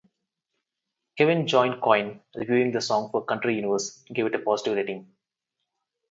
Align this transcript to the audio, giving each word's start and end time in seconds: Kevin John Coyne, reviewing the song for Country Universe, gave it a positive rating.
Kevin 1.15 1.45
John 1.45 1.79
Coyne, 1.79 2.21
reviewing 2.33 2.71
the 2.71 2.81
song 2.81 3.11
for 3.11 3.23
Country 3.23 3.53
Universe, 3.53 4.03
gave 4.11 4.25
it 4.25 4.33
a 4.33 4.39
positive 4.39 4.75
rating. 4.77 5.11